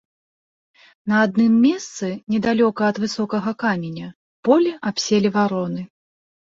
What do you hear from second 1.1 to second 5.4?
На адным месцы, недалёка ад высокага каменя, поле абселі